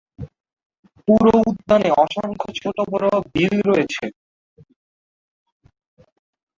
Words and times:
পুরো 1.07 1.33
উদ্যানে 1.49 1.89
অসংখ্য 2.03 2.47
ছোট-বড় 2.59 3.05
বিল 3.33 3.55
রয়েছে। 3.69 4.05